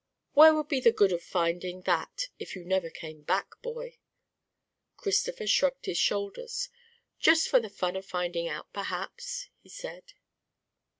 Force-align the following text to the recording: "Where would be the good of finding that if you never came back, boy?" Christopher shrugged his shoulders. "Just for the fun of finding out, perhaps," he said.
"Where 0.33 0.55
would 0.55 0.67
be 0.67 0.79
the 0.79 0.91
good 0.91 1.11
of 1.11 1.21
finding 1.21 1.83
that 1.83 2.29
if 2.39 2.55
you 2.55 2.65
never 2.65 2.89
came 2.89 3.21
back, 3.21 3.61
boy?" 3.61 3.99
Christopher 4.97 5.45
shrugged 5.45 5.85
his 5.85 5.99
shoulders. 5.99 6.69
"Just 7.19 7.47
for 7.47 7.59
the 7.59 7.69
fun 7.69 7.95
of 7.95 8.03
finding 8.03 8.47
out, 8.47 8.73
perhaps," 8.73 9.49
he 9.61 9.69
said. 9.69 10.13